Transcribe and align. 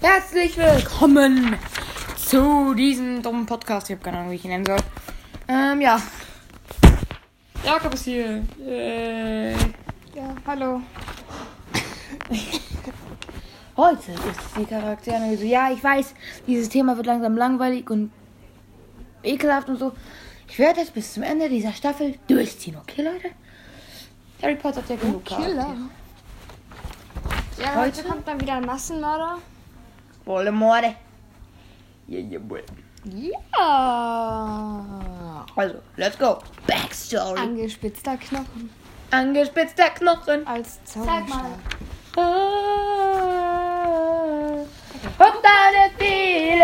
Herzlich 0.00 0.56
willkommen 0.56 1.56
zu 2.16 2.74
diesem 2.74 3.20
dummen 3.22 3.46
Podcast. 3.46 3.90
Ich 3.90 3.96
habe 3.96 4.04
keine 4.04 4.18
Ahnung, 4.18 4.30
wie 4.30 4.36
ich 4.36 4.44
ihn 4.44 4.50
nennen 4.50 4.64
soll. 4.64 4.78
Ähm, 5.48 5.80
ja. 5.80 6.00
Jakob 7.64 7.94
ist 7.94 8.04
hier. 8.04 8.44
Äh, 8.64 9.52
Ja, 9.52 10.34
hallo. 10.46 10.80
heute 13.76 14.12
ist 14.12 14.20
die 14.56 14.64
Charakteranalyse. 14.66 15.46
Ja, 15.46 15.72
ich 15.72 15.82
weiß, 15.82 16.14
dieses 16.46 16.68
Thema 16.68 16.96
wird 16.96 17.06
langsam 17.06 17.36
langweilig 17.36 17.90
und 17.90 18.12
ekelhaft 19.24 19.68
und 19.68 19.78
so. 19.78 19.92
Ich 20.48 20.58
werde 20.60 20.80
es 20.80 20.90
bis 20.92 21.12
zum 21.12 21.24
Ende 21.24 21.48
dieser 21.48 21.72
Staffel 21.72 22.14
durchziehen, 22.28 22.76
okay, 22.80 23.02
Leute? 23.02 23.30
Harry 24.42 24.54
Potter 24.54 24.76
hat 24.80 24.88
ja 24.90 24.96
genug 24.96 25.24
Killer. 25.24 25.54
Charaktere. 25.54 25.76
Ja, 27.60 27.74
heute 27.74 28.04
kommt 28.04 28.28
dann 28.28 28.40
wieder 28.40 28.54
ein 28.54 28.64
Massenmörder. 28.64 29.38
Voldemort. 30.28 30.84
Yeah, 32.06 32.20
yeah, 32.20 32.38
boy. 32.38 32.62
Ja. 33.04 33.46
Also, 35.56 35.76
let's 35.96 36.18
go. 36.18 36.38
Backstory. 36.66 37.38
Angespitzter 37.40 38.18
Knochen 38.18 38.68
Angespitzter 39.10 39.88
Knochen. 39.88 40.46
als 40.46 40.80
Sag 40.84 41.06
Zauberstab. 41.06 41.58
Ah. 42.16 42.20
Und 45.18 45.38
deine 45.42 45.90
di. 45.98 46.60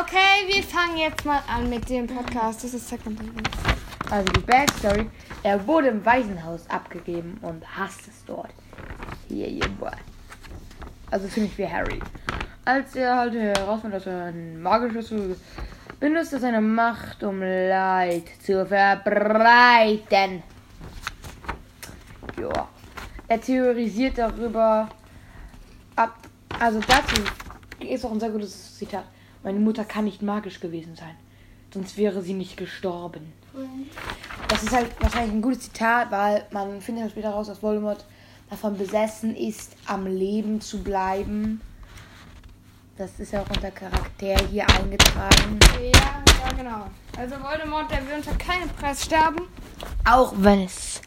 Okay, 0.00 0.46
wir 0.46 0.62
fangen 0.62 0.98
jetzt 0.98 1.24
mal 1.24 1.42
an 1.48 1.68
mit 1.68 1.88
dem 1.88 2.06
Podcast. 2.06 2.62
Das 2.62 2.72
ist 2.72 2.88
Second 2.88 3.20
Also 4.10 4.30
die 4.30 4.40
Backstory. 4.42 5.10
Er 5.42 5.66
wurde 5.66 5.88
im 5.88 6.06
Waisenhaus 6.06 6.70
abgegeben 6.70 7.38
und 7.42 7.64
hasst 7.76 8.06
es 8.06 8.24
dort. 8.26 8.54
Yeah, 9.28 9.48
yeah, 9.48 9.66
boy. 9.80 9.90
Also 11.10 11.28
ziemlich 11.28 11.56
wie 11.58 11.66
Harry. 11.66 12.00
Als 12.64 12.94
er 12.94 13.16
halt 13.16 13.34
herausfindet, 13.34 14.00
dass 14.00 14.06
er 14.06 14.24
ein 14.26 14.60
magisches 14.62 15.12
benutzt 15.98 16.32
er 16.32 16.40
seine 16.40 16.60
Macht, 16.60 17.22
um 17.22 17.40
Leid 17.40 18.24
zu 18.42 18.64
verbreiten. 18.66 20.42
Ja. 22.40 22.68
Er 23.28 23.40
theorisiert 23.40 24.18
darüber 24.18 24.88
ab. 25.96 26.16
Also 26.58 26.80
dazu 26.80 27.22
ist 27.80 28.04
auch 28.04 28.12
ein 28.12 28.20
sehr 28.20 28.30
gutes 28.30 28.78
Zitat. 28.78 29.04
Meine 29.42 29.58
Mutter 29.58 29.84
kann 29.84 30.04
nicht 30.04 30.22
magisch 30.22 30.60
gewesen 30.60 30.96
sein. 30.96 31.14
Sonst 31.72 31.96
wäre 31.96 32.22
sie 32.22 32.34
nicht 32.34 32.56
gestorben. 32.56 33.32
Das 34.48 34.62
ist 34.62 34.72
halt 34.72 34.88
wahrscheinlich 35.00 35.32
ein 35.32 35.42
gutes 35.42 35.60
Zitat, 35.60 36.10
weil 36.10 36.44
man 36.50 36.80
findet 36.80 37.04
ja 37.04 37.10
später 37.10 37.30
raus, 37.30 37.46
dass 37.46 37.62
Voldemort 37.62 38.04
davon 38.50 38.76
besessen 38.76 39.34
ist, 39.36 39.76
am 39.86 40.06
Leben 40.06 40.60
zu 40.60 40.82
bleiben. 40.82 41.60
Das 42.98 43.18
ist 43.18 43.32
ja 43.32 43.42
auch 43.42 43.48
unter 43.48 43.70
Charakter 43.70 44.36
hier 44.50 44.68
eingetragen. 44.68 45.58
Ja, 45.80 46.22
ja, 46.44 46.52
genau. 46.56 46.90
Also 47.16 47.36
Voldemort, 47.42 47.90
der 47.90 48.06
will 48.06 48.16
unter 48.16 48.34
keinen 48.34 48.68
Preis 48.70 49.04
sterben. 49.04 49.48
Auch 50.04 50.34
wenn 50.36 50.64
es 50.64 51.00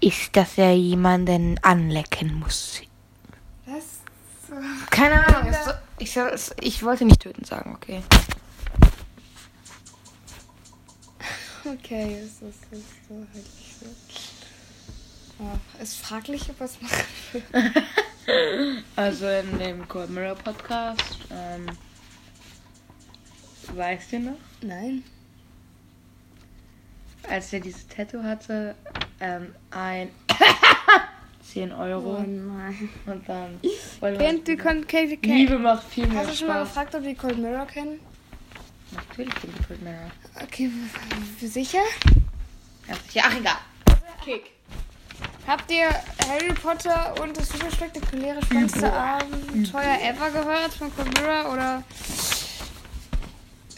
ist, 0.00 0.36
dass 0.36 0.58
er 0.58 0.76
jemanden 0.76 1.58
anlecken 1.62 2.38
muss. 2.38 2.82
Das 3.64 4.00
Keine 4.90 5.26
Ahnung. 5.26 5.52
Ich, 5.98 6.16
ich 6.60 6.82
wollte 6.84 7.04
nicht 7.06 7.20
töten 7.20 7.44
sagen, 7.44 7.74
okay. 7.74 8.02
Okay, 11.64 12.18
es 12.22 12.42
ist, 12.42 12.60
so 13.08 13.14
halt 13.14 13.34
nicht 13.34 14.25
Ja, 15.38 15.82
ist 15.82 15.98
fraglich, 15.98 16.48
ob 16.50 16.60
er 16.60 16.66
es 16.66 16.80
machen 16.80 17.04
will. 17.32 17.42
Also 18.96 19.28
in 19.28 19.56
dem 19.60 19.86
Cold 19.86 20.10
Mirror 20.10 20.34
Podcast, 20.34 21.18
ähm, 21.30 21.66
weißt 23.72 24.12
du 24.14 24.18
noch? 24.18 24.36
Nein. 24.62 25.04
als 27.28 27.52
er 27.52 27.60
dieses 27.60 27.86
Tattoo 27.86 28.22
hatte, 28.24 28.74
ähm, 29.20 29.54
ein 29.70 30.10
10 31.52 31.70
Euro 31.72 32.16
Oh 32.16 32.22
nein. 32.22 32.88
und 33.06 33.28
dann 33.28 33.60
Kennt 34.18 34.48
die 34.48 34.56
Kon 34.56 34.84
Kate 34.88 35.18
Liebe 35.22 35.58
macht 35.60 35.84
viel 35.86 36.08
mehr 36.08 36.18
Hast 36.22 36.30
du 36.30 36.34
schon 36.34 36.48
mal 36.48 36.54
Spaß. 36.66 36.68
gefragt, 36.68 36.94
ob 36.96 37.02
die 37.04 37.14
Cold 37.14 37.38
Mirror 37.38 37.66
kennen? 37.66 38.00
Natürlich 38.90 39.34
den 39.34 39.52
Cold 39.68 39.82
Mirror. 39.82 40.10
Okay, 40.42 40.68
sicher? 41.40 41.78
Ja, 43.12 43.22
ach 43.26 43.36
egal. 43.38 43.56
Kick. 44.24 44.50
Habt 45.46 45.70
ihr 45.70 45.88
Harry 46.28 46.52
Potter 46.54 47.14
und 47.22 47.36
das 47.36 47.48
super 47.50 47.70
spektakuläre 47.70 48.42
spannendste 48.44 48.92
Abenteuer 48.92 49.98
ever 50.02 50.30
gehört 50.30 50.72
von 50.74 50.90
Mirror? 51.14 51.52
Oder 51.52 51.84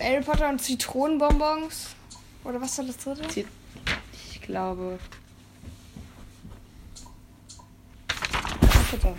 Harry 0.01 0.23
Potter 0.23 0.49
und 0.49 0.63
Zitronenbonbons? 0.63 1.89
Oder 2.45 2.61
was 2.61 2.79
war 2.79 2.87
das 2.87 2.97
dritte? 2.97 3.45
Ich 4.31 4.41
glaube. 4.41 4.99
Bitte. 8.91 9.15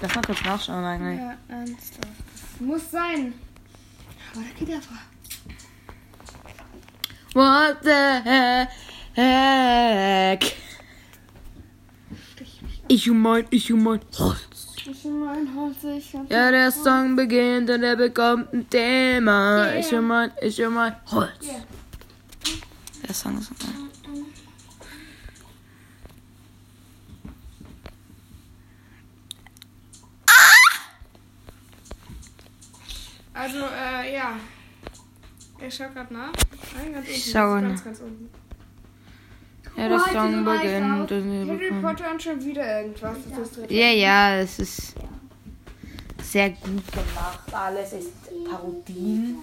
Lass 0.00 0.14
mal 0.14 0.22
kurz 0.22 0.44
nachschauen 0.44 0.84
eigentlich. 0.84 1.18
Ja, 1.18 1.36
ernsthaft. 1.48 2.60
Muss 2.60 2.90
sein. 2.92 3.34
Aber 4.32 4.44
da 4.44 4.50
geht 4.56 4.68
er 4.68 4.80
vor. 4.80 4.98
What 7.34 7.78
the 7.82 8.70
heck? 9.20 10.67
Ich 12.90 13.10
und 13.10 13.20
mein, 13.20 13.44
ich 13.50 13.70
und 13.70 13.82
mein 13.82 14.00
Holz. 14.18 14.74
Ich 14.76 15.02
bin 15.02 15.20
mein 15.20 15.54
Holzig. 15.54 16.14
Ja, 16.30 16.50
der 16.50 16.70
Song 16.70 17.16
beginnt 17.16 17.68
und 17.68 17.82
er 17.82 17.96
bekommt 17.96 18.50
ein 18.54 18.68
Thema. 18.70 19.66
Yeah. 19.66 19.78
Ich 19.78 19.94
und 19.94 20.06
mein, 20.06 20.30
ich 20.40 20.62
und 20.64 20.72
mein 20.72 20.96
Holz. 21.10 21.30
Yeah. 21.42 21.60
Der 23.06 23.14
Song 23.14 23.38
ist. 23.38 23.52
Also, 33.34 33.58
äh, 33.58 34.14
ja. 34.14 34.32
Ich 35.60 35.74
schau 35.74 35.88
grad 35.90 36.10
nach. 36.10 36.32
Nein, 36.74 36.92
ganz 36.94 37.06
unten. 37.06 37.10
Ich 37.10 37.30
schau 37.30 37.50
ganz, 37.50 37.78
nach. 37.78 37.84
ganz 37.84 38.00
unten. 38.00 38.47
Ja, 39.78 39.88
der 39.88 40.00
Song 40.00 40.44
beginnt 40.44 41.10
Harry. 41.10 41.72
Potter 41.80 42.10
und 42.10 42.22
schon 42.22 42.44
wieder 42.44 42.80
irgendwas. 42.80 43.16
Ja, 43.68 43.86
ja, 43.90 44.36
es 44.40 44.58
ist 44.58 44.94
sehr 46.22 46.50
gut 46.50 46.82
gemacht. 46.92 47.40
Alles 47.52 47.92
ist 47.92 48.10
Parodien, 48.50 49.38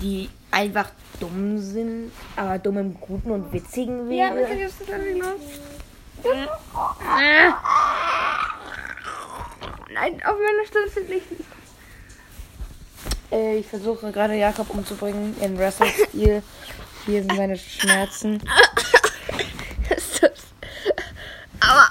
die 0.00 0.28
einfach 0.50 0.90
dumm 1.20 1.58
sind, 1.58 2.10
aber 2.36 2.58
dumm 2.58 2.78
im 2.78 3.00
Guten 3.00 3.30
und 3.30 3.52
Witzigen 3.52 4.10
Ja, 4.10 4.30
Wege. 4.34 4.40
wirklich 4.40 4.60
ist 4.62 4.80
das 4.80 4.88
irgendwie 4.88 5.20
los. 5.20 5.40
Nein, 9.94 10.20
auf 10.24 10.36
meiner 10.36 10.66
Stimme 10.66 10.88
sind 10.88 11.08
nicht. 11.08 11.26
Äh, 13.30 13.58
ich 13.58 13.66
versuche 13.66 14.10
gerade 14.12 14.34
Jakob 14.34 14.70
umzubringen 14.70 15.34
in 15.40 15.58
Wrestle-Stil. 15.58 16.42
Hier 17.06 17.22
sind 17.22 17.36
meine 17.36 17.56
Schmerzen. 17.56 18.40
Ist 19.96 20.22
das? 20.22 20.32
Aber. 21.60 21.90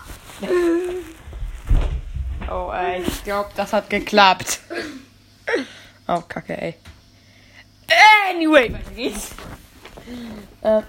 Ich 3.05 3.23
glaube, 3.23 3.49
das 3.55 3.73
hat 3.73 3.89
geklappt. 3.89 4.59
Oh, 6.07 6.21
kacke, 6.27 6.59
ey. 6.59 6.75
Anyway, 8.29 8.73
weiter 8.73 8.91
geht's. 8.91 9.31
Äh, 10.61 10.81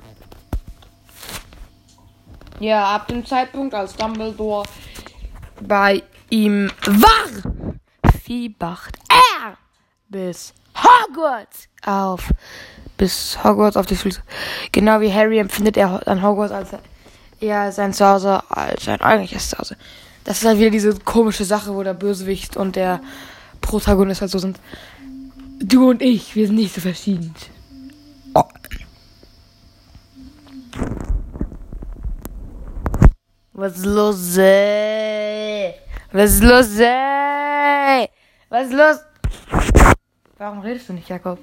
ja, 2.60 2.94
ab 2.94 3.08
dem 3.08 3.26
Zeitpunkt, 3.26 3.75
als 3.75 3.94
Dumbledore 3.97 4.66
bei 5.60 6.02
ihm 6.31 6.70
war, 6.86 7.52
fiebacht 8.22 8.96
er 9.08 9.56
bis 10.08 10.55
Hogwarts 10.76 11.69
auf. 11.84 12.31
Bis 12.96 13.43
Hogwarts 13.43 13.76
auf 13.76 13.87
die 13.87 13.96
Füße. 13.96 14.22
Genau 14.70 15.00
wie 15.00 15.12
Harry 15.12 15.38
empfindet 15.38 15.76
er 15.76 16.06
an 16.06 16.22
Hogwarts 16.22 16.52
als 16.52 16.70
eher 17.40 17.72
sein 17.72 17.93
Zuhause 17.93 18.43
als 18.50 18.84
sein 18.84 19.00
eigentliches 19.00 19.50
Zuhause. 19.50 19.76
Das 20.24 20.38
ist 20.38 20.44
halt 20.46 20.58
wieder 20.58 20.70
diese 20.70 20.98
komische 21.00 21.44
Sache, 21.44 21.74
wo 21.74 21.82
der 21.82 21.94
Bösewicht 21.94 22.56
und 22.56 22.76
der 22.76 23.00
Protagonist 23.60 24.20
halt 24.20 24.30
so 24.30 24.38
sind. 24.38 24.58
Du 25.60 25.90
und 25.90 26.02
ich, 26.02 26.34
wir 26.34 26.46
sind 26.46 26.56
nicht 26.56 26.74
so 26.74 26.80
verschieden. 26.80 27.34
Oh. 28.34 28.44
Was 33.52 33.76
ist 33.76 33.86
los, 33.86 34.36
ey? 34.38 35.74
Was 36.12 36.34
ist 36.34 36.42
los, 36.42 36.78
ey? 36.78 38.08
Was 38.48 38.66
ist 38.66 38.72
los? 38.72 38.96
Warum 40.38 40.60
redest 40.60 40.88
du 40.88 40.94
nicht, 40.94 41.08
Jakob? 41.08 41.38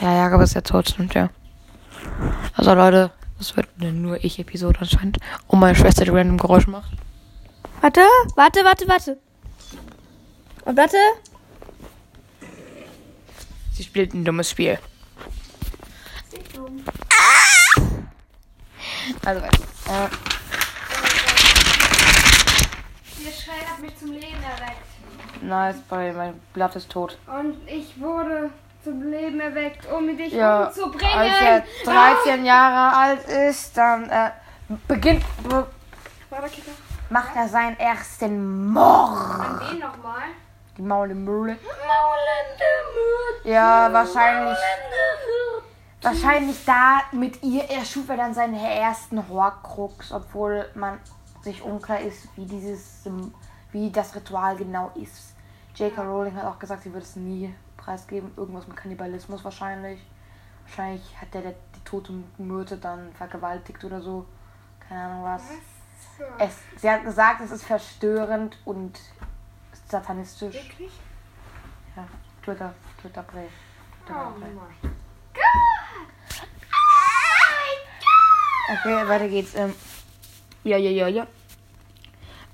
Ja, 0.00 0.14
Jakob 0.14 0.42
ist 0.42 0.54
ja 0.54 0.60
tot, 0.60 0.88
stimmt 0.88 1.14
ja. 1.14 1.30
Also 2.54 2.74
Leute, 2.74 3.10
das 3.38 3.56
wird 3.56 3.68
eine 3.80 3.92
nur 3.92 4.22
ich-Episode 4.24 4.78
anscheinend. 4.80 5.18
Und 5.46 5.60
meine 5.60 5.76
Schwester, 5.76 6.04
die 6.04 6.10
random 6.10 6.38
Geräusche 6.38 6.70
macht. 6.70 6.90
Warte, 7.80 8.00
warte, 8.34 8.64
warte, 8.64 8.88
warte. 8.88 9.18
Und 10.64 10.76
warte. 10.76 10.96
Sie 13.72 13.84
spielt 13.84 14.14
ein 14.14 14.24
dummes 14.24 14.50
Spiel. 14.50 14.78
Also, 19.24 19.40
warte. 19.42 19.62
Äh, 19.88 20.08
Ihr 23.24 23.32
Schrei 23.32 23.64
hat 23.70 23.80
mich 23.80 23.96
zum 23.98 24.12
Leben 24.12 24.42
erweckt. 24.42 25.42
nice, 25.42 25.76
weil 25.88 26.12
mein 26.14 26.40
Blatt 26.52 26.74
ist 26.76 26.90
tot. 26.90 27.18
Und 27.26 27.56
ich 27.68 28.00
wurde 28.00 28.50
zum 28.86 29.02
Leben 29.10 29.40
erweckt, 29.40 29.84
um 29.90 30.16
dich 30.16 30.32
Ja, 30.32 30.66
umzubringen. 30.66 31.12
als 31.18 31.32
er 31.40 31.64
13 31.84 32.44
Jahre 32.44 32.96
alt 32.96 33.24
ist, 33.28 33.76
dann 33.76 34.08
äh, 34.08 34.30
beginnt, 34.86 35.24
be 35.42 35.66
macht 37.10 37.34
er 37.34 37.48
seinen 37.48 37.76
ersten 37.80 38.66
Mord. 38.72 39.40
An 39.40 39.60
wen 39.70 39.78
nochmal? 39.80 40.22
Die 40.76 40.82
Maule 40.82 41.14
Mühle. 41.14 41.56
Maulende 41.56 42.68
Mütter. 42.94 43.50
Ja, 43.50 43.92
wahrscheinlich. 43.92 44.58
Wahrscheinlich 46.02 46.64
da 46.64 47.00
mit 47.10 47.42
ihr 47.42 47.64
erschuf 47.64 48.08
er 48.08 48.18
dann 48.18 48.34
seinen 48.34 48.54
ersten 48.54 49.28
Horcrux, 49.28 50.12
obwohl 50.12 50.68
man 50.74 51.00
sich 51.42 51.60
unklar 51.62 52.00
ist, 52.00 52.28
wie 52.36 52.46
dieses, 52.46 53.04
wie 53.72 53.90
das 53.90 54.14
Ritual 54.14 54.56
genau 54.56 54.92
ist. 54.94 55.34
J.K. 55.74 56.00
Rowling 56.02 56.36
hat 56.36 56.44
auch 56.44 56.58
gesagt, 56.58 56.84
sie 56.84 56.92
würde 56.92 57.04
es 57.06 57.16
nie 57.16 57.52
preisgeben. 57.86 58.32
Irgendwas 58.36 58.66
mit 58.66 58.76
Kannibalismus 58.76 59.44
wahrscheinlich. 59.44 60.00
Wahrscheinlich 60.66 61.02
hat 61.20 61.32
der, 61.32 61.42
der 61.42 61.54
die 61.74 61.84
tote 61.84 62.12
Myrte 62.38 62.76
dann 62.76 63.12
vergewaltigt 63.12 63.82
oder 63.84 64.02
so. 64.02 64.26
Keine 64.86 65.04
Ahnung 65.04 65.24
was. 65.24 65.42
Es, 66.38 66.58
sie 66.80 66.90
hat 66.90 67.04
gesagt, 67.04 67.40
es 67.42 67.52
ist 67.52 67.64
verstörend 67.64 68.58
und 68.64 68.98
satanistisch. 69.88 70.54
Wirklich? 70.54 70.92
Ja, 71.94 72.06
Twitter, 72.42 72.74
Twitter 73.00 73.22
Play. 73.22 73.46
Oh 73.46 74.06
Twitter 74.06 74.32
Play. 74.36 74.48
mein 74.52 74.92
Okay, 78.68 79.08
weiter 79.08 79.28
geht's. 79.28 79.54
Ähm, 79.54 79.72
ja, 80.64 80.76
ja, 80.76 80.90
ja, 80.90 81.06
ja. 81.06 81.26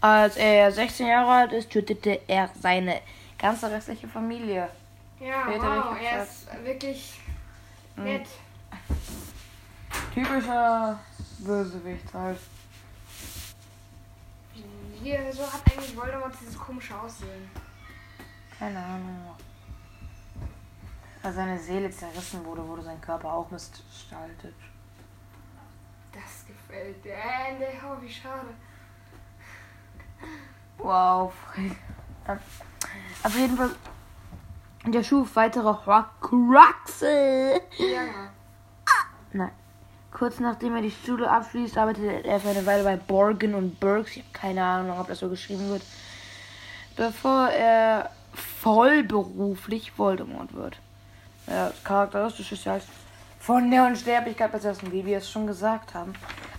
Als 0.02 0.36
er 0.36 0.70
16 0.70 1.06
Jahre 1.06 1.30
alt 1.30 1.52
ist, 1.52 1.70
tötete 1.70 2.20
er 2.26 2.50
seine 2.60 3.00
ganze 3.38 3.70
restliche 3.70 4.08
Familie. 4.08 4.68
Ja, 5.22 5.42
Später 5.44 5.62
wow, 5.62 5.96
er 6.02 6.22
ist 6.24 6.64
wirklich 6.64 7.20
nett. 7.94 8.26
Typischer 10.12 10.98
Bösewicht 11.38 12.12
halt. 12.12 12.38
Hier, 15.00 15.32
so 15.32 15.42
hat 15.44 15.62
eigentlich 15.70 15.96
Voldemort 15.96 16.34
dieses 16.40 16.58
komische 16.58 16.98
Aussehen. 16.98 17.48
Keine 18.58 18.78
Ahnung. 18.78 19.36
Als 21.22 21.36
seine 21.36 21.58
Seele 21.58 21.88
zerrissen 21.92 22.44
wurde, 22.44 22.66
wurde 22.66 22.82
sein 22.82 23.00
Körper 23.00 23.32
auch 23.32 23.48
missgestaltet. 23.48 24.56
Das 26.12 26.44
gefällt 26.46 27.04
dir. 27.04 27.14
Äh, 27.14 27.78
oh, 27.84 28.02
wie 28.02 28.12
schade. 28.12 28.48
Wow. 30.78 31.32
Auf 33.22 33.36
jeden 33.36 33.56
Fall. 33.56 33.70
Der 34.86 35.04
schuf 35.04 35.36
weitere 35.36 35.74
Horcruxe. 35.86 37.60
Ja, 37.78 38.30
Nein. 39.32 39.52
Kurz 40.10 40.40
nachdem 40.40 40.76
er 40.76 40.82
die 40.82 40.90
Schule 40.90 41.30
abschließt, 41.30 41.78
arbeitet 41.78 42.26
er 42.26 42.40
für 42.40 42.50
eine 42.50 42.66
Weile 42.66 42.84
bei 42.84 42.96
Borgen 42.96 43.54
und 43.54 43.80
Burks. 43.80 44.16
Ich 44.16 44.22
habe 44.22 44.32
keine 44.32 44.62
Ahnung, 44.62 44.98
ob 44.98 45.08
das 45.08 45.20
so 45.20 45.28
geschrieben 45.28 45.68
wird. 45.70 45.82
Bevor 46.96 47.48
er 47.48 48.10
vollberuflich 48.34 49.96
Voldemort 49.96 50.52
wird. 50.52 50.76
Ja, 51.46 51.72
charakteristisch 51.82 52.52
ist 52.52 52.64
ja 52.64 52.72
halt 52.72 52.84
von 53.40 53.70
der 53.70 53.86
Unsterblichkeit 53.86 54.52
bis 54.52 54.64
ersten, 54.64 54.92
wie 54.92 55.04
wir 55.06 55.18
es 55.18 55.30
schon 55.30 55.46
gesagt 55.46 55.94
haben. 55.94 56.12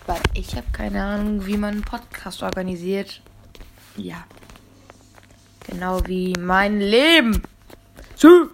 Weil 0.06 0.20
ich 0.34 0.56
habe 0.56 0.66
keine 0.72 1.02
Ahnung, 1.02 1.46
wie 1.46 1.56
man 1.56 1.74
einen 1.74 1.82
Podcast 1.82 2.42
organisiert. 2.42 3.22
Ja. 3.96 4.24
Genau 5.66 6.00
wie 6.06 6.34
mein 6.38 6.80
Leben. 6.80 7.42
Mensch. 8.24 8.48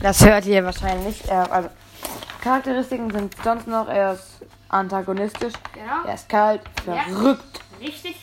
Das 0.00 0.24
hört 0.24 0.46
ihr 0.46 0.64
wahrscheinlich. 0.64 1.28
Äh, 1.28 1.32
also, 1.32 1.68
Charakteristiken 2.42 3.10
sind 3.10 3.34
sonst 3.42 3.68
noch, 3.68 3.88
er 3.88 4.14
ist 4.14 4.40
antagonistisch, 4.68 5.52
Genau. 5.74 6.04
er 6.06 6.14
ist 6.14 6.28
kalt, 6.28 6.60
Ja. 6.86 7.02
verrückt, 7.04 7.60
Richtig. 7.80 8.16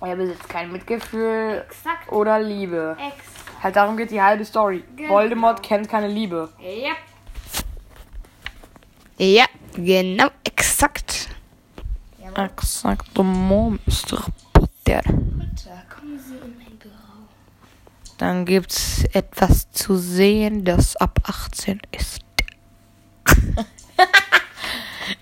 er 0.00 0.16
besitzt 0.16 0.48
kein 0.48 0.72
Mitgefühl 0.72 1.64
Exakt. 1.68 2.10
oder 2.10 2.40
Liebe. 2.40 2.96
Exakt. 2.98 3.24
Halt 3.62 3.76
darum 3.76 3.96
geht 3.98 4.10
die 4.10 4.22
halbe 4.22 4.44
Story. 4.44 4.82
Genau. 4.96 5.10
Voldemort 5.10 5.62
kennt 5.62 5.86
keine 5.88 6.08
Liebe. 6.08 6.48
Ja. 6.58 6.92
Ja, 9.18 9.44
genau, 9.74 10.28
exakt. 10.44 11.28
Exakt, 12.36 13.16
Mom, 13.16 13.78
Mr. 13.86 14.24
Potter. 14.52 15.02
Mutter, 15.12 15.82
kommen 15.88 16.18
Sie 16.18 16.34
in 16.34 16.56
mein 16.56 16.78
Büro. 16.78 16.92
Dann 18.18 18.44
gibt's 18.44 19.04
etwas 19.12 19.70
zu 19.72 19.96
sehen, 19.96 20.64
das 20.64 20.96
ab 20.96 21.18
18 21.24 21.80
ist. 21.92 22.20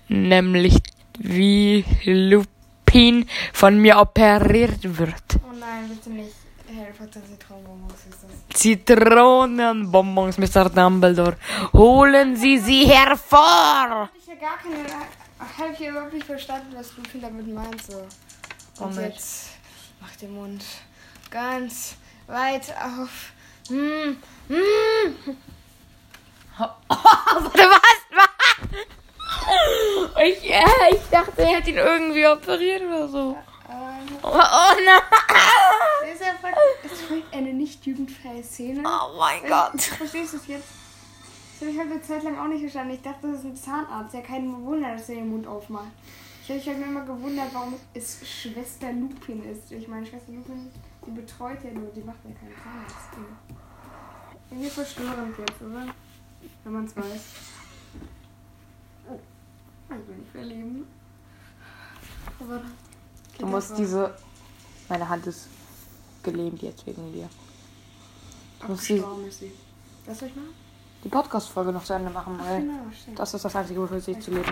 Nämlich 0.07 0.81
wie 1.17 1.85
Lupin 2.05 3.27
von 3.53 3.79
mir 3.79 3.99
operiert 3.99 4.97
wird. 4.97 5.23
Oh 5.43 5.53
nein, 5.59 5.89
bitte 5.89 6.09
nicht. 6.09 6.33
Harry 6.75 6.91
Potter 6.93 7.21
Zitronenbonbons 7.25 7.93
ist 8.09 8.23
das. 8.23 8.59
Zitronenbonbons, 8.59 10.37
Mr. 10.37 10.69
Dumbledore. 10.69 11.37
Holen 11.73 12.35
Sie 12.35 12.59
sie 12.59 12.85
hervor! 12.85 14.09
Ich 14.15 14.29
habe 14.29 14.39
gar 14.39 14.57
keine. 14.57 14.85
Habe 15.39 15.73
ich 15.73 15.79
überhaupt 15.87 16.13
nicht 16.13 16.25
verstanden, 16.25 16.73
was 16.75 16.95
Lupin 16.97 17.21
damit 17.21 17.47
meint. 17.47 17.81
So. 17.81 18.05
Und 18.83 18.95
nicht? 18.95 19.09
jetzt 19.09 19.47
mach 20.01 20.15
den 20.17 20.33
Mund 20.33 20.63
ganz 21.31 21.95
weit 22.27 22.73
auf. 22.77 23.31
Mm, 23.69 24.17
mm. 24.49 25.37
Warte, 26.87 27.59
was? 27.59 27.83
Ich, 30.23 30.49
äh, 30.49 30.63
ich 30.91 31.09
dachte, 31.09 31.41
er 31.41 31.57
hat 31.57 31.67
ihn 31.67 31.77
irgendwie 31.77 32.27
operiert 32.27 32.81
oder 32.83 33.07
so. 33.07 33.37
Ähm, 33.69 34.17
Oh, 34.21 34.27
oh 34.31 34.75
nein! 34.85 35.01
das 36.01 36.15
ist 36.15 36.21
einfach. 36.23 36.49
Es 36.83 37.01
folgt 37.01 37.33
eine 37.33 37.53
nicht 37.53 37.85
jugendfreie 37.85 38.43
Szene. 38.43 38.83
Oh 38.85 39.17
mein 39.17 39.41
Gott. 39.47 39.81
Verstehst 39.81 40.33
du 40.33 40.37
es 40.37 40.47
jetzt? 40.47 40.67
Das 41.59 41.67
habe 41.67 41.71
ich 41.71 41.77
halt 41.77 41.91
eine 41.91 42.01
Zeit 42.01 42.23
lang 42.23 42.39
auch 42.39 42.47
nicht 42.47 42.61
verstanden. 42.61 42.93
Ich 42.93 43.01
dachte, 43.01 43.27
das 43.27 43.39
ist 43.39 43.45
ein 43.45 43.55
Zahnarzt. 43.55 44.13
Ja, 44.13 44.21
kein 44.21 44.63
Wunder, 44.63 44.93
dass 44.93 45.09
er 45.09 45.15
den 45.15 45.29
Mund 45.29 45.45
aufmacht. 45.45 45.91
Ich 46.41 46.49
habe 46.49 46.59
mich 46.59 46.67
halt 46.67 46.81
immer 46.81 47.05
gewundert, 47.05 47.53
warum 47.53 47.75
es 47.93 48.25
Schwester 48.25 48.93
Lupin 48.93 49.43
ist. 49.43 49.69
Ich 49.71 49.87
meine, 49.89 50.05
Schwester 50.05 50.31
Lupin, 50.31 50.71
die 51.05 51.11
betreut 51.11 51.61
ja 51.61 51.71
nur, 51.71 51.89
die 51.89 51.99
macht 51.99 52.19
ja 52.23 52.31
keinen 52.31 52.55
Zahnarzt. 52.63 53.09
Irgendwie 54.49 54.69
verstörend 54.69 55.37
jetzt, 55.37 55.61
oder? 55.61 55.93
Wenn 56.63 56.73
man 56.73 56.85
es 56.85 56.95
weiß. 56.95 57.21
Oh, 59.09 59.19
ich 59.89 60.07
will 60.07 60.15
nicht 60.15 60.31
verlieben. 60.31 60.87
Aber 62.39 62.61
Du 63.37 63.45
musst 63.45 63.77
diese. 63.77 64.15
Meine 64.87 65.07
Hand 65.07 65.27
ist 65.27 65.49
gelähmt 66.23 66.61
jetzt 66.61 66.87
wegen 66.87 67.11
dir. 67.11 67.29
Abgestorben 68.59 69.27
ist 69.27 69.39
sie. 69.39 69.51
Was 70.05 70.19
soll 70.19 70.29
ich 70.29 70.35
machen? 70.35 70.68
Die 71.03 71.09
Podcast-Folge 71.09 71.71
noch 71.71 71.83
zu 71.83 71.93
Ende 71.93 72.09
machen, 72.09 72.37
weil 72.43 72.61
Genau, 72.61 72.73
das 73.15 73.33
ist 73.33 73.45
das 73.45 73.55
Einzige, 73.55 73.81
wofür 73.81 74.01
sich 74.01 74.19
zu 74.19 74.31
leben. 74.31 74.51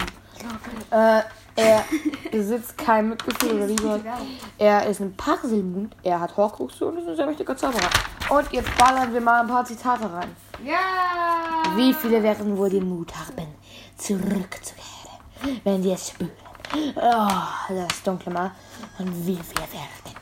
Äh, 0.92 1.22
er 1.56 1.84
besitzt 2.32 2.78
kein 2.78 3.10
Mitgefühl 3.10 3.56
oder 3.56 3.68
Liebe. 3.68 4.02
Er 4.58 4.86
ist 4.88 5.02
ein 5.02 5.16
Parselmund, 5.18 5.96
er 6.04 6.22
hat 6.22 6.38
Horcruxe 6.38 6.86
und 6.86 7.00
ist 7.00 7.08
ein 7.08 7.16
sehr 7.18 7.26
mächtiger 7.26 7.58
Zauberer. 7.58 7.90
Und 8.30 8.52
jetzt 8.54 8.76
ballern 8.78 9.14
wir 9.14 9.20
mal 9.20 9.42
ein 9.42 9.48
paar 9.48 9.66
Zitate 9.66 10.12
rein. 10.12 10.34
Ja! 10.64 11.76
Wie 11.76 11.94
viele 11.94 12.24
werden 12.24 12.58
wohl 12.58 12.70
den 12.70 12.88
Mut 12.88 13.12
haben, 13.14 13.48
zurückzukehren, 13.98 15.62
wenn 15.66 15.84
sie 15.84 15.92
es 15.92 16.10
spüren? 16.10 16.32
Oh, 16.96 17.30
das 17.70 18.04
dunkle 18.04 18.32
Mal. 18.32 18.52
Und 19.00 19.28
wie 19.28 19.36
viele 19.36 19.68
werden 19.72 20.16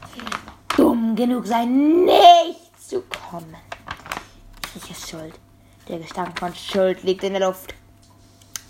dumm 0.75 1.15
genug 1.15 1.45
sein, 1.45 2.05
nicht 2.05 2.87
zu 2.89 3.03
kommen? 3.03 3.55
Ich 4.75 4.91
ist 4.91 5.09
Schuld. 5.09 5.39
Der 5.87 5.99
Gestank 5.99 6.39
von 6.39 6.53
Schuld 6.55 7.03
liegt 7.03 7.23
in 7.23 7.33
der 7.33 7.47
Luft. 7.47 7.73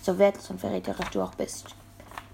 So 0.02 0.18
wertlos 0.18 0.50
und 0.50 0.60
verräterisch 0.60 1.10
du 1.10 1.22
auch 1.22 1.34
bist. 1.36 1.68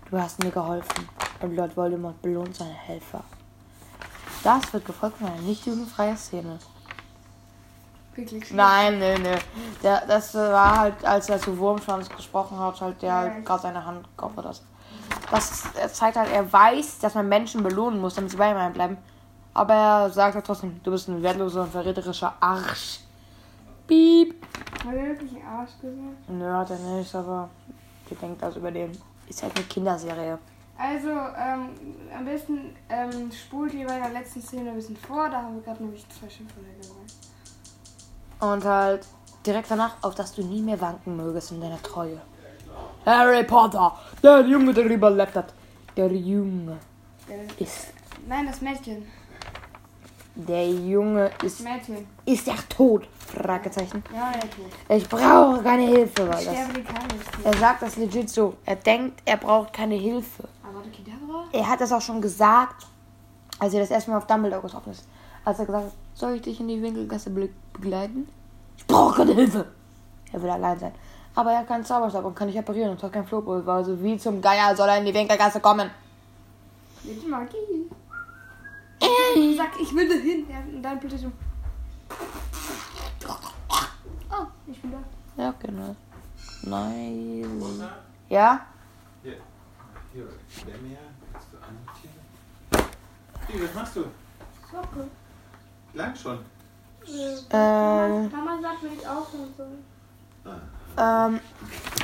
Du 0.10 0.20
hast 0.20 0.44
mir 0.44 0.52
geholfen 0.52 1.08
und 1.42 1.56
Lord 1.56 1.78
Voldemort 1.78 2.22
belohnt 2.22 2.56
seine 2.56 2.74
Helfer. 2.74 3.24
Das 4.44 4.74
wird 4.74 4.86
gefolgt 4.86 5.18
von 5.18 5.28
einer 5.28 5.42
nicht 5.42 5.66
jugendfreien 5.66 6.18
Szene. 6.18 6.60
Wirklich 8.16 8.44
schlecht. 8.44 8.56
Nein, 8.56 9.00
nee, 9.00 9.18
nee. 9.20 9.38
Der, 9.84 10.06
das 10.06 10.34
war 10.34 10.80
halt, 10.80 11.06
als 11.06 11.30
er 11.30 11.40
zu 11.40 11.58
Wurmschwanz 11.58 12.10
gesprochen 12.10 12.60
hat, 12.60 12.82
halt 12.82 13.02
der 13.02 13.14
halt 13.14 13.46
gerade 13.46 13.62
seine 13.62 13.86
Hand 13.86 14.06
geopfert 14.18 14.46
hat. 14.46 14.62
Das 15.30 15.64
zeigt 15.94 16.18
halt, 16.18 16.30
er 16.30 16.52
weiß, 16.52 17.00
dass 17.00 17.14
man 17.16 17.30
Menschen 17.30 17.64
belohnen 17.64 18.02
muss, 18.02 18.16
damit 18.16 18.32
sie 18.32 18.38
bei 18.38 18.52
ihm 18.52 18.74
bleiben. 18.74 18.98
Aber 19.54 19.74
er 19.74 20.10
sagt 20.10 20.36
halt 20.36 20.46
trotzdem, 20.46 20.82
du 20.84 20.92
bist 20.92 21.08
ein 21.08 21.22
wertloser 21.24 21.64
und 21.64 21.72
verräterischer 21.72 22.34
Arsch. 22.40 23.00
Piep. 23.88 24.36
Hat 24.86 24.96
er 24.96 25.06
wirklich 25.06 25.36
einen 25.36 25.46
Arsch 25.46 25.72
gesagt? 25.80 26.30
Nö, 26.30 26.52
hat 26.52 26.70
er 26.70 26.80
nicht, 26.80 27.14
aber 27.16 27.50
ihr 28.10 28.18
denkt 28.18 28.44
also 28.44 28.60
über 28.60 28.72
den. 28.72 28.92
Ist 29.28 29.44
halt 29.44 29.56
eine 29.56 29.66
Kinderserie. 29.66 30.38
Also, 30.78 31.10
ähm, 31.10 31.70
am 32.18 32.26
besten 32.26 32.76
ähm, 32.90 33.32
spult 33.32 33.74
ihr 33.74 33.86
bei 33.86 34.00
der 34.00 34.10
letzten 34.10 34.42
Szene 34.42 34.72
ein 34.72 34.76
bisschen 34.76 34.98
vor. 34.98 35.30
Da 35.30 35.44
haben 35.44 35.56
wir 35.56 35.62
gerade 35.62 35.84
nämlich 35.84 36.06
zwei 36.10 36.28
Schimpfwörter 36.30 36.74
gesagt. 36.78 37.14
Und 38.40 38.66
halt 38.66 39.06
direkt 39.46 39.70
danach, 39.70 39.96
auf 40.02 40.16
dass 40.16 40.34
du 40.34 40.44
nie 40.44 40.62
mehr 40.62 40.82
wanken 40.82 41.16
mögest 41.16 41.52
in 41.52 41.62
deiner 41.62 41.82
Treue. 41.82 42.20
Harry 43.06 43.44
Potter, 43.44 43.98
der 44.24 44.42
Junge, 44.42 44.74
der 44.74 44.86
überlebt 44.86 45.36
hat. 45.36 45.54
Der 45.96 46.12
Junge 46.12 46.78
ist. 47.60 47.94
Nein, 48.28 48.48
das 48.48 48.62
Mädchen. 48.62 49.06
Der 50.36 50.70
Junge 50.70 51.30
ist. 51.44 51.62
Mädchen. 51.62 52.08
Ist 52.26 52.48
er 52.48 52.56
tot? 52.70 53.08
Fragezeichen. 53.28 54.04
Ja. 54.14 54.32
Ich 54.96 55.08
brauche 55.08 55.62
keine 55.62 55.88
Hilfe, 55.88 56.28
weil 56.28 56.46
das. 56.46 56.56
Er 57.44 57.54
sagt 57.58 57.82
das 57.82 57.98
legit 57.98 58.30
so. 58.30 58.56
Er 58.66 58.78
denkt, 58.78 59.22
er 59.26 59.38
braucht 59.38 59.74
keine 59.74 59.96
Hilfe. 59.96 60.48
Kedavra? 60.92 61.46
Er 61.52 61.68
hat 61.68 61.82
das 61.82 61.92
auch 61.92 62.02
schon 62.02 62.22
gesagt, 62.22 62.88
als 63.60 63.74
er 63.74 63.82
das 63.82 63.92
erste 63.92 64.12
Mal 64.12 64.18
auf 64.18 64.28
Dumbledore 64.28 64.62
getroffen 64.62 64.92
ist. 64.92 65.08
Als 65.44 65.60
er 65.60 65.66
gesagt 65.66 65.86
hat, 65.86 65.94
soll 66.14 66.36
ich 66.36 66.42
dich 66.42 66.60
in 66.60 66.68
die 66.68 66.82
Winkelgasse 66.82 67.30
be 67.30 67.50
begleiten? 67.74 68.28
Ich 68.78 68.86
brauche 68.86 69.18
keine 69.18 69.34
Hilfe. 69.34 69.66
Er 70.32 70.42
will 70.42 70.50
allein 70.50 70.80
sein. 70.80 70.94
Aber 71.34 71.52
er 71.52 71.60
hat 71.60 71.68
keinen 71.68 71.86
Zauberstab 71.86 72.26
und 72.26 72.36
kann 72.36 72.48
nicht 72.48 72.60
apparieren 72.60 72.92
und 72.92 73.02
hat 73.02 73.14
kein 73.14 73.26
Flohpulver. 73.26 73.74
Also 73.74 74.02
wie 74.04 74.18
zum 74.18 74.42
Geier 74.42 74.76
soll 74.76 74.90
er 74.90 74.98
in 74.98 75.06
die 75.06 75.14
Winkelgasse 75.14 75.60
kommen? 75.60 75.90
Mit 77.04 77.28
Magie. 77.28 77.58
Ich 79.36 79.58
sag, 79.58 79.80
ich 79.80 79.96
will 79.96 80.08
da 80.08 80.16
hin. 80.16 80.46
Ja, 80.50 80.58
und 80.60 80.82
dann 80.82 81.00
bitte 81.00 81.18
so. 81.18 81.32
Oh, 84.30 84.46
ich 84.68 84.82
bin 84.82 84.92
da. 84.92 85.44
Ja, 85.44 85.54
genau. 85.60 85.96
Nein. 86.64 87.82
Ja? 88.30 88.66
Hier, 89.24 89.38
hier, 90.14 90.28
wer 90.66 90.78
mehr? 90.78 90.98
Kannst 91.32 91.48
du 91.52 91.58
annotieren? 91.58 92.92
Wie, 93.48 93.64
was 93.64 93.74
machst 93.74 93.96
du? 93.96 94.06
Socke. 94.72 95.08
Lang 95.94 96.16
schon. 96.16 96.40
Ähm, 97.52 98.32
Mama 98.32 98.62
sagt 98.62 98.84
mir 98.84 98.90
nicht 98.90 99.08
aufhören 99.08 99.54
soll. 99.58 100.62
ähm, 100.98 101.40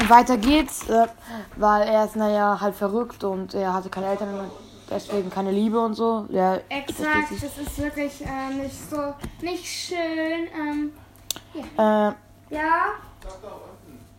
weiter 0.09 0.37
geht's, 0.37 0.89
äh, 0.89 1.07
weil 1.55 1.87
er 1.87 2.05
ist, 2.05 2.15
naja, 2.15 2.59
halt 2.59 2.75
verrückt 2.75 3.23
und 3.23 3.53
er 3.53 3.73
hatte 3.73 3.89
keine 3.89 4.07
Eltern 4.07 4.39
und 4.39 4.51
deswegen 4.89 5.29
keine 5.29 5.51
Liebe 5.51 5.79
und 5.79 5.93
so. 5.93 6.25
Er 6.31 6.61
Exakt, 6.69 7.29
sich- 7.29 7.41
das 7.41 7.57
ist 7.57 7.77
wirklich 7.79 8.21
äh, 8.25 8.53
nicht 8.53 8.89
so, 8.89 9.13
nicht 9.41 9.65
schön. 9.65 10.47
Ähm, 10.59 10.91
Äh, 11.77 12.11
ja? 12.53 12.93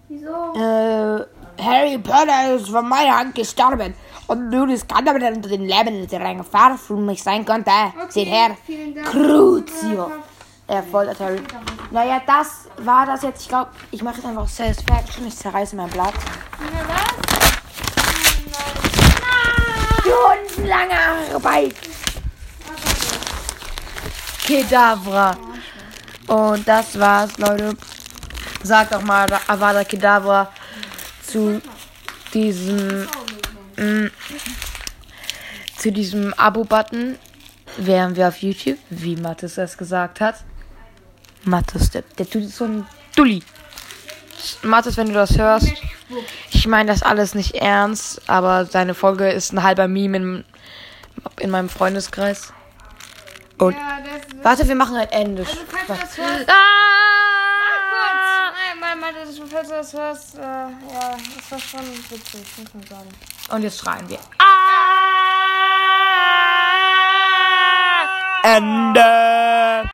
Wieso? 0.09 0.55
Äh, 0.55 1.27
Harry 1.63 1.99
Potter 1.99 2.55
ist 2.55 2.69
von 2.71 2.89
meiner 2.89 3.19
Hand 3.19 3.35
gestorben. 3.35 3.95
Und 4.27 4.51
nun 4.51 4.71
ist 4.71 4.89
keiner 4.89 5.13
mehr 5.15 5.33
unter 5.33 5.49
den 5.49 5.67
Lebenden, 5.67 6.07
der 6.07 6.21
eine 6.21 6.39
Gefahr 6.39 6.77
für 6.79 6.97
mich 6.97 7.23
sein 7.23 7.45
könnte. 7.45 7.71
Seht 8.09 8.29
her. 8.29 8.57
Crucio. 9.05 10.11
Er 10.67 10.83
foltert 10.83 11.19
Harry. 11.21 11.41
Naja, 11.91 12.21
das 12.27 12.69
war 12.79 13.07
das 13.07 13.23
jetzt. 13.23 13.41
Ich 13.43 13.49
glaube, 13.49 13.71
ich 13.91 14.03
mache 14.03 14.17
jetzt 14.17 14.27
einfach 14.27 14.47
Satisfaction. 14.49 15.27
Ich 15.27 15.37
zerreiße 15.37 15.77
mein 15.77 15.89
Blatt. 15.89 16.13
Na 16.61 16.67
was? 16.89 17.29
Stundenlange 20.59 21.35
Arbeit. 21.35 21.75
Kedavra. 24.45 25.37
Und 26.27 26.67
das 26.67 26.99
war's, 26.99 27.39
Leute. 27.39 27.77
Sagt 28.65 28.93
auch 28.93 29.03
mal 29.03 29.29
Avada 29.47 29.85
Kedavra 29.85 30.53
zu 31.23 31.63
diesem 32.35 33.07
mm, 33.77 34.11
zu 35.77 35.93
diesem 35.93 36.35
Abo-Button 36.35 37.17
wären 37.77 38.17
wir 38.17 38.27
auf 38.27 38.39
YouTube, 38.39 38.79
wie 38.91 39.15
Mathis 39.15 39.59
es 39.59 39.79
gesagt 39.79 40.21
hat. 40.21 40.43
Mathis, 41.45 41.91
der, 41.91 42.03
der 42.19 42.29
tut 42.29 42.51
so 42.51 42.65
ein 42.65 42.87
Dulli. 43.15 43.45
Mathis, 44.63 44.97
wenn 44.97 45.07
du 45.07 45.15
das 45.15 45.39
hörst, 45.39 45.73
ich 46.51 46.67
meine 46.67 46.91
das 46.91 47.03
alles 47.03 47.35
nicht 47.35 47.55
ernst, 47.55 48.23
aber 48.29 48.67
seine 48.67 48.95
Folge 48.95 49.31
ist 49.31 49.53
ein 49.53 49.63
halber 49.63 49.89
Meme 49.89 50.17
in, 50.17 50.45
in 51.39 51.51
meinem 51.51 51.69
Freundeskreis. 51.69 52.53
Und 53.59 53.75
Ja, 53.75 53.99
warte, 54.43 54.67
wir 54.69 54.75
machen 54.75 54.97
ein 54.97 55.09
Ende. 55.11 55.43
Also, 55.43 55.57
falls 55.87 56.01
das 56.01 56.17
hörst. 56.17 56.49
Ah! 56.49 56.53
Nein, 58.53 58.81
Mann, 58.81 59.01
Mann, 59.01 59.15
das 59.21 59.31
ist, 59.31 59.43
falls 59.51 59.69
du 59.69 59.75
das 59.75 59.93
hörst, 59.93 60.35
äh, 60.37 60.41
ja, 60.41 61.17
das 61.37 61.51
war 61.51 61.59
schon 61.59 61.81
witzig, 62.11 62.45
muss 62.59 62.75
man 62.75 62.83
sagen. 62.87 63.09
Und 63.51 63.63
jetzt 63.63 63.79
schreien 63.79 64.09
wir. 64.09 64.19
Ah! 64.39 64.45
Ende. 68.45 69.85